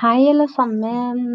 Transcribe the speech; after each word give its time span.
Hei, 0.00 0.30
alle 0.30 0.46
sammen. 0.48 1.34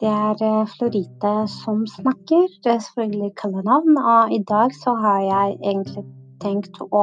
Det 0.00 0.08
er 0.08 0.38
eh, 0.46 0.68
Florite 0.78 1.32
som 1.52 1.82
snakker. 1.84 2.46
Det 2.64 2.70
er 2.72 2.78
selvfølgelig 2.80 3.34
kallenavn. 3.36 3.98
Og 4.00 4.32
i 4.32 4.38
dag 4.48 4.72
så 4.72 4.94
har 4.96 5.18
jeg 5.20 5.58
egentlig 5.58 6.04
tenkt 6.40 6.80
å 6.86 7.02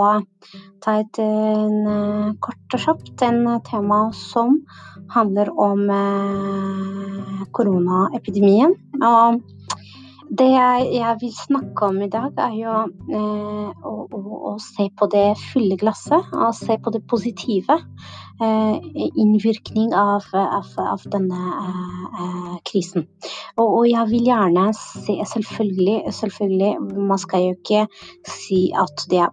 ta 0.82 0.96
et 1.04 1.20
en, 1.22 1.76
eh, 1.92 2.32
kort 2.42 2.74
og 2.74 2.82
kjapt 2.88 3.22
en 3.28 3.46
tema 3.70 4.00
som 4.18 4.58
handler 5.14 5.54
om 5.62 5.86
eh, 5.94 7.46
koronaepidemien. 7.54 8.74
Og 8.98 9.46
det 10.40 10.50
jeg, 10.50 10.88
jeg, 10.98 11.18
vil 11.22 11.34
snakke 11.36 11.88
om 11.92 12.02
i 12.02 12.10
dag, 12.10 12.32
er 12.42 12.54
jo 12.58 12.76
eh, 13.18 13.84
å, 13.86 13.94
å, 14.08 14.22
å, 14.50 14.54
se 14.62 14.88
på 14.98 15.08
det 15.14 15.26
fulle 15.52 15.78
glasset. 15.78 16.32
Og 16.34 16.56
se 16.58 16.78
på 16.82 16.94
det 16.94 17.04
positive. 17.10 17.78
Eh, 18.42 19.10
innvirkning 19.22 19.94
av, 19.94 20.26
av, 20.34 20.72
av 20.82 21.04
denne 21.14 21.42
eh, 21.54 22.56
krisen. 22.66 23.06
Og, 23.58 23.68
og, 23.68 23.84
jeg 23.92 24.10
vil 24.10 24.32
gjerne 24.32 24.72
se 24.78 25.20
Selvfølgelig, 25.34 26.00
selvfølgelig, 26.18 26.72
man 27.12 27.22
skal 27.22 27.46
jo 27.46 27.58
ikke 27.60 27.86
si 28.30 28.66
at 28.74 29.06
det 29.12 29.22
er 29.28 29.32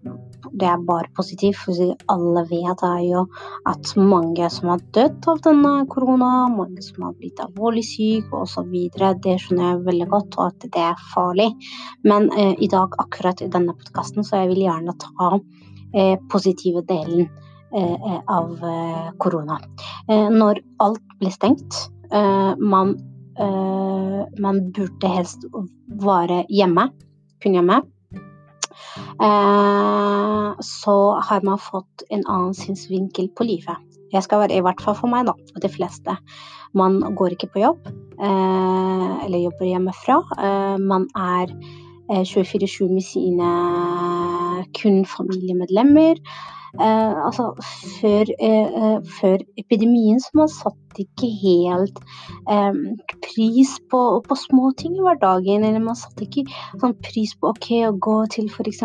det 0.53 0.69
er 0.69 0.85
bare 0.87 1.11
positivt. 1.17 1.59
For 1.65 1.95
alle 2.13 2.45
vet 2.51 2.85
er 2.87 3.03
jo 3.07 3.25
at 3.69 3.93
mange 3.97 4.49
som 4.53 4.73
har 4.73 4.83
dødd 4.97 5.29
av 5.31 5.43
denne 5.47 5.75
korona, 5.91 6.31
mange 6.53 6.83
som 6.85 7.07
har 7.09 7.17
blitt 7.19 7.43
alvorlig 7.43 7.85
syke 7.87 8.43
osv. 8.45 8.73
Det 9.25 9.37
skjønner 9.43 9.69
jeg 9.69 9.85
veldig 9.89 10.09
godt, 10.15 10.39
og 10.39 10.47
at 10.49 10.67
det 10.67 10.87
er 10.91 11.05
farlig. 11.15 11.51
Men 12.05 12.31
eh, 12.37 12.55
i 12.59 12.71
dag, 12.71 12.97
akkurat 13.03 13.43
i 13.43 13.51
denne 13.53 13.77
podkasten, 13.77 14.27
så 14.27 14.43
jeg 14.43 14.55
vil 14.55 14.65
gjerne 14.67 14.97
ta 15.01 15.31
eh, 15.37 16.17
positive 16.33 16.85
delen 16.89 17.29
eh, 17.75 18.19
av 18.27 18.57
eh, 18.65 19.13
korona. 19.19 19.61
Eh, 20.09 20.29
når 20.33 20.63
alt 20.83 21.17
ble 21.21 21.33
stengt, 21.35 21.87
eh, 22.13 22.53
man, 22.59 22.99
man 23.41 24.59
burde 24.77 25.09
helst 25.09 25.47
være 26.03 26.43
hjemme, 26.53 26.91
kun 27.41 27.55
hjemme. 27.57 27.79
Eh, 29.21 30.49
så 30.65 30.97
har 31.29 31.45
man 31.47 31.61
fått 31.61 32.05
en 32.11 32.25
annen 32.27 32.57
synsvinkel 32.57 33.31
på 33.37 33.47
livet. 33.49 33.77
Jeg 34.11 34.27
skal 34.27 34.43
være, 34.43 34.59
I 34.59 34.65
hvert 34.67 34.83
fall 34.83 34.97
for 34.99 35.11
meg, 35.13 35.29
da, 35.29 35.37
og 35.55 35.63
de 35.63 35.71
fleste. 35.71 36.17
Man 36.75 37.01
går 37.19 37.37
ikke 37.37 37.53
på 37.55 37.63
jobb, 37.63 37.87
eh, 38.19 39.13
eller 39.27 39.45
jobber 39.45 39.71
hjemmefra. 39.71 40.19
Eh, 40.39 40.77
man 40.83 41.07
er 41.17 41.55
24-7 42.11 42.89
med 42.91 43.05
sine 43.07 43.49
kun 44.77 45.05
familiemedlemmer. 45.09 46.21
Eh, 46.79 47.15
altså, 47.27 47.49
før, 47.99 48.29
eh, 48.39 48.99
før, 49.19 49.43
epidemien 49.59 50.21
så 50.23 50.37
man 50.39 50.51
satt 50.53 51.01
ikke 51.03 51.27
helt 51.41 51.99
eh, 52.47 52.77
pris 53.25 53.73
på, 53.91 54.03
på 54.27 54.37
små 54.39 54.71
ting 54.79 54.95
i 54.99 55.03
hverdagen. 55.07 55.67
Eller 55.67 55.83
man 55.83 55.99
satte 55.99 56.29
ikke 56.29 56.47
sånn 56.77 56.95
pris 57.03 57.35
på 57.39 57.51
ok, 57.51 57.73
å 57.89 57.97
gå 57.99 58.21
til 58.37 58.47
f.eks. 58.53 58.85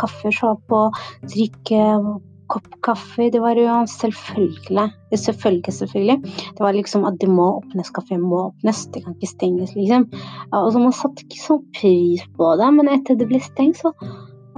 kaffeshop 0.00 0.76
og 0.76 1.00
drikke 1.22 1.86
kopp 2.52 2.68
kaffe. 2.84 3.30
Det 3.32 3.40
var 3.40 3.56
jo 3.56 3.78
selvfølgelig. 3.88 4.90
Selvfølgelig, 5.14 5.72
selvfølgelig. 5.78 6.18
Det 6.58 6.66
var 6.66 6.76
liksom 6.76 7.06
at 7.08 7.16
det 7.22 7.30
må 7.32 7.48
åpnes, 7.62 7.92
kafé 7.96 8.18
må 8.20 8.50
åpnes. 8.50 8.84
Det 8.92 9.04
kan 9.06 9.16
ikke 9.16 9.30
stenges, 9.30 9.72
liksom. 9.78 10.04
Altså, 10.50 10.82
man 10.82 10.92
satte 10.96 11.24
ikke 11.24 11.40
sånn 11.40 11.64
pris 11.78 12.28
på 12.36 12.52
det. 12.60 12.68
Men 12.76 12.92
etter 12.92 13.16
det 13.16 13.30
ble 13.30 13.40
stengt, 13.40 13.80
så 13.80 13.94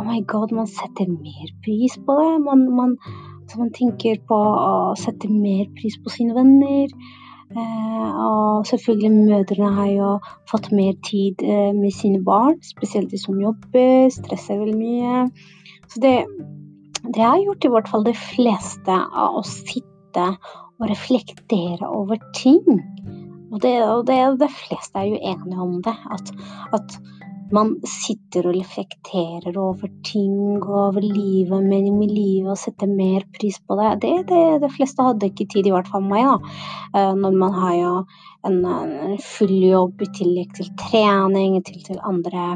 Oh 0.04 0.10
my 0.10 0.20
god, 0.28 0.52
man 0.52 0.66
setter 0.68 1.08
mer 1.08 1.50
pris 1.64 1.94
på 1.96 2.14
det. 2.18 2.32
Man, 2.44 2.66
man, 2.76 2.90
altså 3.40 3.60
man 3.62 3.70
tenker 3.72 4.18
på 4.28 4.36
å 4.36 4.92
sette 5.00 5.30
mer 5.32 5.64
pris 5.78 5.96
på 5.96 6.12
sine 6.12 6.36
venner. 6.36 6.92
Eh, 7.54 8.18
og 8.20 8.66
selvfølgelig 8.68 9.10
mødrene 9.14 9.70
har 9.78 9.88
jo 9.94 10.10
fått 10.50 10.68
mer 10.76 10.92
tid 11.08 11.40
eh, 11.40 11.72
med 11.72 11.96
sine 11.96 12.20
barn, 12.26 12.60
spesielt 12.68 13.14
de 13.14 13.22
som 13.22 13.40
jobber, 13.40 14.12
stresser 14.12 14.60
veldig 14.60 14.76
mye. 14.76 15.24
Så 15.88 16.04
det, 16.04 16.14
det 17.08 17.24
har 17.24 17.40
gjort 17.40 17.64
i 17.64 17.72
hvert 17.72 17.88
fall 17.88 18.04
de 18.04 18.16
fleste 18.18 19.00
av 19.08 19.40
å 19.40 19.46
sitte 19.48 20.28
og 20.34 20.88
reflektere 20.92 21.88
over 21.88 22.20
ting. 22.36 22.60
Og 23.54 23.56
det, 23.64 23.78
og 23.88 24.04
det, 24.10 24.20
det 24.44 24.52
fleste 24.52 25.00
er 25.00 25.14
jo 25.14 25.24
enige 25.32 25.64
om 25.64 25.80
det. 25.80 25.96
At, 26.12 26.36
at 26.76 27.00
man 27.54 27.72
sitter 27.86 28.48
og 28.48 28.56
reflekterer 28.56 29.56
over 29.60 29.90
ting 30.06 30.58
og 30.58 30.70
over 30.88 31.04
livet, 31.04 31.64
mening 31.64 31.96
med 32.00 32.12
livet 32.12 32.52
og 32.54 32.60
setter 32.60 32.90
mer 32.90 33.26
pris 33.36 33.60
på 33.62 33.78
det. 33.78 33.90
Det, 34.04 34.12
det. 34.30 34.44
De 34.64 34.70
fleste 34.72 35.06
hadde 35.06 35.30
ikke 35.30 35.48
tid, 35.52 35.68
i 35.68 35.74
hvert 35.74 35.90
fall 35.90 36.04
meg, 36.06 36.26
da. 36.28 36.54
Eh, 36.98 37.12
når 37.20 37.36
man 37.40 37.58
har 37.58 37.74
jo 37.78 37.92
en, 38.48 38.62
en 38.68 39.18
full 39.22 39.54
jobb 39.64 40.02
i 40.04 40.10
tillegg 40.18 40.56
til 40.58 40.72
trening, 40.80 41.60
til, 41.66 41.82
til 41.86 42.00
andre 42.04 42.48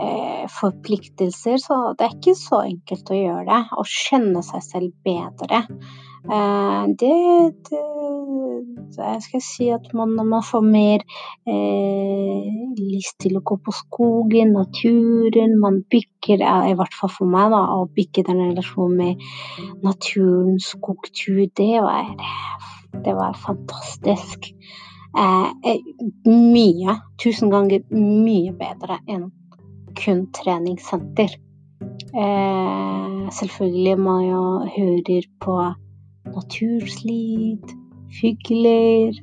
eh, 0.00 0.44
forpliktelser. 0.58 1.58
Så 1.62 1.80
det 1.98 2.08
er 2.08 2.18
ikke 2.18 2.36
så 2.38 2.62
enkelt 2.66 3.12
å 3.12 3.20
gjøre 3.20 3.46
det. 3.50 3.62
Å 3.72 3.86
skjønne 3.96 4.44
seg 4.46 4.66
selv 4.66 4.92
bedre. 5.06 5.64
Eh, 6.26 6.84
det, 6.98 7.14
det 7.70 7.82
jeg 8.96 9.22
skal 9.22 9.42
si 9.44 9.68
at 9.74 9.86
man, 9.94 10.14
man 10.16 10.42
får 10.44 10.64
mer 10.64 11.02
eh, 11.48 12.46
lyst 12.80 13.18
til 13.22 13.36
å 13.38 13.44
gå 13.46 13.58
på 13.62 13.74
skogen, 13.74 14.54
naturen. 14.56 15.56
Man 15.60 15.82
bygger, 15.92 16.42
i 16.70 16.74
hvert 16.78 16.96
fall 16.96 17.12
for 17.12 17.30
meg, 17.30 17.52
da, 17.54 17.62
å 17.76 17.86
bygge 17.96 18.26
den 18.28 18.42
relasjonen 18.48 18.96
med 19.00 19.24
naturen, 19.86 20.58
skogtur, 20.62 21.44
det 21.58 21.72
var, 21.84 22.12
det 23.04 23.16
var 23.16 23.38
fantastisk. 23.46 24.50
Eh, 25.16 25.48
eh, 25.72 25.80
mye, 26.28 26.98
tusen 27.22 27.52
ganger 27.52 27.84
mye 27.94 28.52
bedre 28.56 29.00
enn 29.08 29.30
kun 29.96 30.26
treningssenter. 30.36 31.38
Eh, 32.16 33.22
selvfølgelig 33.32 33.98
man 34.00 34.22
jo 34.24 34.44
hører 34.76 35.28
på 35.40 35.56
naturslyd 36.36 37.76
fugler, 38.20 39.18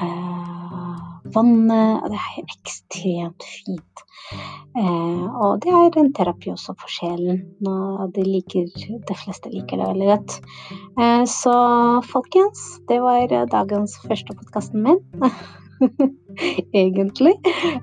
eh, 0.00 0.96
vannet. 1.34 2.02
Og 2.02 2.10
det 2.12 2.20
er 2.20 2.42
ekstremt 2.44 3.46
fint. 3.50 4.04
Eh, 4.76 5.24
og 5.40 5.60
det 5.62 5.72
er 5.72 5.98
en 6.00 6.12
terapi 6.12 6.50
også 6.52 6.74
for 6.80 6.90
sjelen. 6.90 7.42
De, 7.60 8.24
liker, 8.24 8.68
de 9.08 9.18
fleste 9.22 9.52
liker 9.52 9.80
det 9.80 9.90
veldig 9.92 10.08
godt. 10.12 10.38
Eh, 11.00 11.24
så 11.30 11.56
folkens, 12.06 12.80
det 12.88 13.00
var 13.04 13.32
dagens 13.52 13.98
første 14.06 14.36
podkasten 14.36 14.82
min. 14.86 15.02
Egentlig. 16.76 17.34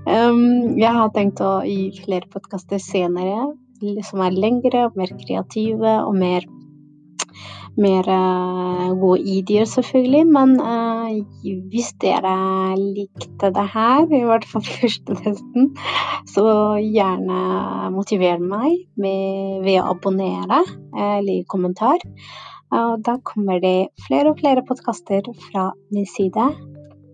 Um, 0.06 0.78
jeg 0.80 0.90
har 0.94 1.12
tenkt 1.14 1.42
å 1.46 1.60
gi 1.66 1.92
flere 2.04 2.30
podkaster 2.30 2.82
senere 2.82 3.52
som 4.08 4.22
er 4.24 4.36
lengre, 4.38 4.88
mer 4.98 5.12
kreative 5.20 5.98
og 6.06 6.16
mer 6.18 6.46
mer 7.80 8.08
uh, 8.08 8.94
gode 9.00 9.22
ideer, 9.36 9.66
selvfølgelig. 9.70 10.24
Men 10.30 10.56
uh, 10.62 11.12
hvis 11.72 11.94
dere 12.02 12.36
likte 12.80 13.52
det 13.56 13.68
her, 13.74 14.08
i 14.08 14.24
hvert 14.28 14.48
fall 14.50 14.66
første 14.80 15.18
testen, 15.20 15.72
så 16.30 16.46
gjerne 16.80 17.92
motiver 17.96 18.42
meg 18.42 18.84
med, 18.98 19.62
ved 19.66 19.80
å 19.82 19.94
abonnere 19.94 20.64
eh, 20.64 21.20
eller 21.20 21.46
kommentar. 21.52 22.02
Og 22.74 23.04
da 23.06 23.20
kommer 23.22 23.62
det 23.62 23.94
flere 24.08 24.34
og 24.34 24.40
flere 24.42 24.66
podkaster 24.66 25.28
fra 25.50 25.70
min 25.94 26.10
side. 26.10 26.50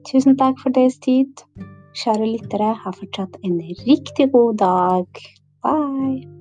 Tusen 0.08 0.40
takk 0.40 0.62
for 0.62 0.76
deres 0.76 0.98
tid. 1.04 1.44
Kjære 2.00 2.32
lyttere, 2.32 2.74
ha 2.80 2.96
fortsatt 2.96 3.40
en 3.44 3.60
riktig 3.84 4.32
god 4.32 4.60
dag. 4.64 5.24
Bye! 5.66 6.39